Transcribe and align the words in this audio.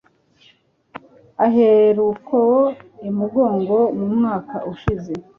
aheruko 1.45 2.39
i 3.07 3.09
mugongo 3.17 3.77
mu 3.97 4.07
mwaka 4.15 4.55
ushize 4.71 5.13